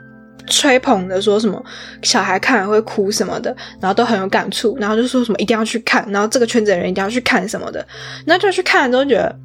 [0.48, 1.64] 吹捧的说什么
[2.02, 7.86] 小孩看了会哭什么的，然后都很有感触，然后就说什么一定要去看，然后这个圈子的人一定要去看什么的，
[8.26, 9.40] 那就去看了之后觉得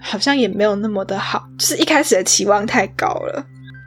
[0.00, 3.44] 好像也没有那么的好，就 是一开始的期望太高了。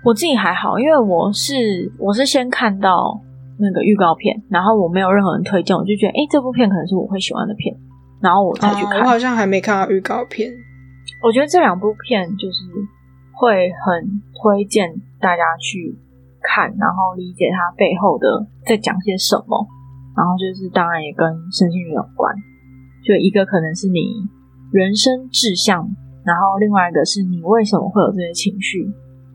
[0.07, 3.19] 我自己还好，因为我是我是先看到
[3.59, 7.75] 那个预告片，然后我没有任何人推荐，我就觉得哎、诶这部片可能是我会喜欢的片，
[8.21, 8.99] 然后我才去看。
[8.99, 10.49] 哦我好像还没看到预告片。
[11.21, 12.63] 我觉得这两部片就是
[13.35, 14.87] 会很推荐
[15.19, 15.99] 大家去
[16.41, 19.67] 看，然后理解它背后的在讲些什么。
[20.15, 22.33] 然后就是当然也跟身心灵有关，
[23.03, 24.23] 就一个可能是你
[24.71, 25.83] 人生志向，
[26.23, 28.87] 然后另外一个是你为什么会有这些情绪，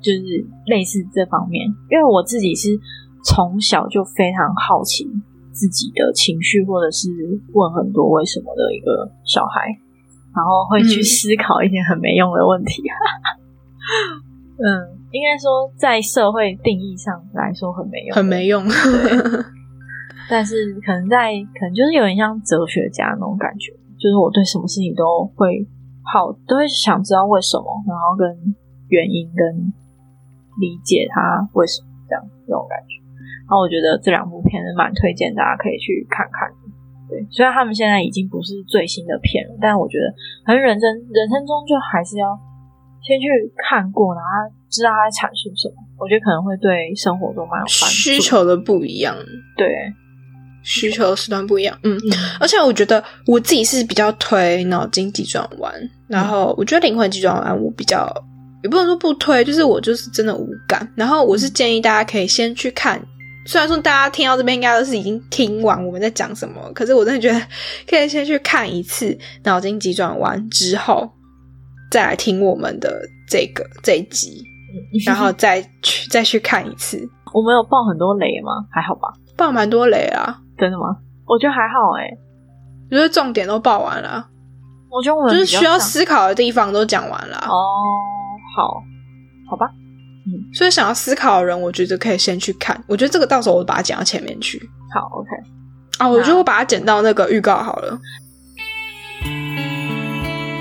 [0.03, 1.65] 就是类似这方面。
[1.91, 2.79] 因为我自己是
[3.25, 5.09] 从小就非常好奇
[5.53, 7.09] 自己的情绪，或者是
[7.55, 9.61] 问很多为什么的一个小孩，
[10.35, 12.83] 然后会去思考一些很没用的问题。
[14.63, 18.65] 嗯，应该说在社会定义上来说很没用，很没用。
[20.31, 25.67] 但是可能在可能就是有点像哲学家那种感觉，就是我对什么事情都会
[26.13, 28.55] 好，都会想知道为什么，然后跟
[28.89, 29.73] 原因跟
[30.61, 33.01] 理解他为什么这样这种感觉。
[33.47, 36.57] 然后我觉得这两部片是蛮推荐大家可以去看看的。
[37.09, 40.09] 对，虽然他们现在已经不是最新的片了，但我觉得
[40.47, 42.33] 可能人生人生中就还是要
[43.03, 43.29] 先去
[43.69, 45.75] 看过，然后知道他在阐述什么。
[45.99, 47.93] 我觉得可能会对生活中蛮有帮助。
[47.93, 49.15] 需求的不一样，
[49.57, 49.69] 对。
[50.65, 51.99] 需求时段不一样，嗯，
[52.39, 55.75] 而且我觉得我自己是比较推脑筋急转弯，
[56.07, 58.07] 然后我觉得灵魂急转弯我比较
[58.63, 60.87] 也不能说不推，就是我就是真的无感。
[60.97, 63.01] 然后我是建议大家可以先去看，
[63.47, 67.41] 虽然说大家听到这边应该都是已经听完我们在讲什么，可是我真的觉得
[67.89, 71.11] 可以先去看一次脑筋急转弯之后，
[71.91, 74.43] 再来听我们的这个这一集，
[75.07, 76.99] 然后再去再去看一次。
[77.35, 78.53] 我们有爆很多雷吗？
[78.71, 80.39] 还好吧，爆蛮多雷啊。
[80.59, 80.85] 真的吗？
[81.27, 82.07] 我觉得还好哎，
[82.91, 84.29] 觉得重点都爆完了。
[84.91, 87.39] 我觉得我就是需要思考的地方都讲完了。
[87.49, 87.57] 哦，
[88.57, 88.83] 好，
[89.49, 89.67] 好吧，
[90.27, 92.83] 嗯，所以想要思考的人，我觉得可以先去看。
[92.87, 94.61] 我觉得这个到时候我把它剪到前面去。
[94.95, 95.29] 好，OK。
[95.99, 97.99] 啊，我就会把它剪到那个预告好了。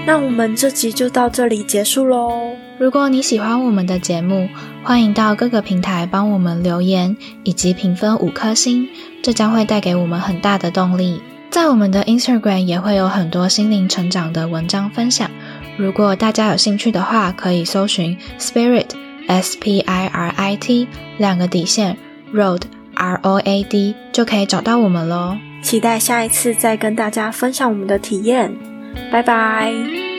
[0.06, 2.56] 那我们这集就到这里结束喽。
[2.80, 4.50] 如果你喜欢我们的节目，
[4.84, 8.90] 欢迎到各个平台帮我们留言以及评分五颗星，
[9.22, 11.22] 这将会带给我们很大的动力。
[11.52, 15.30] 在我们的 Instagram 也会有很多心灵成长的文章分享。
[15.82, 18.86] 如果大家有兴趣的话，可以搜寻 Spirit
[19.28, 21.98] S P I R I T 两个底线
[22.32, 22.62] Road
[22.94, 25.36] R O A D 就可以找到我们喽。
[25.64, 28.54] 期待下一次再跟大家分享我们的体验。
[29.12, 30.11] 拜拜。